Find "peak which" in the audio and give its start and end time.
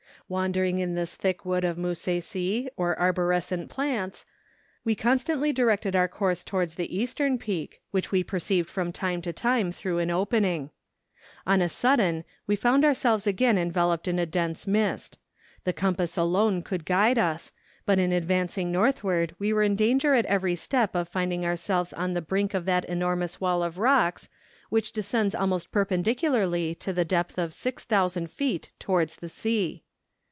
7.37-8.13